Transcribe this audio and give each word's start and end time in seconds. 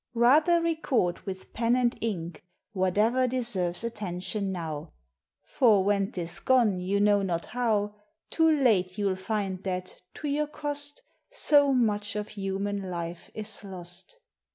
Rather 0.15 0.59
record 0.63 1.19
with 1.27 1.53
pen 1.53 1.75
and 1.75 1.95
ink 2.03 2.43
Whate'er 2.73 3.27
deserves 3.27 3.83
attention 3.83 4.51
now; 4.51 4.93
For 5.43 5.83
when 5.83 6.11
'tis 6.11 6.39
gone 6.39 6.79
you 6.79 6.99
know 6.99 7.21
not 7.21 7.45
how, 7.45 7.93
Too 8.31 8.49
late 8.49 8.97
you'll 8.97 9.15
find 9.15 9.61
that, 9.61 10.01
to 10.15 10.27
your 10.27 10.47
cost, 10.47 11.03
So 11.29 11.71
much 11.71 12.15
of 12.15 12.29
human 12.29 12.89
life 12.89 13.29
is 13.35 13.63
lost. 13.63 14.17